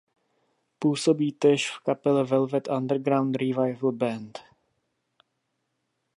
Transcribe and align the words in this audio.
Působí 0.79 1.31
též 1.31 1.71
v 1.71 1.79
kapele 1.79 2.23
"Velvet 2.23 2.67
Underground 2.69 3.35
Revival 3.35 3.91
Band". 3.91 4.39